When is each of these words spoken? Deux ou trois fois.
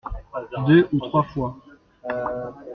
Deux 0.65 0.89
ou 0.93 0.99
trois 0.99 1.21
fois. 1.25 1.55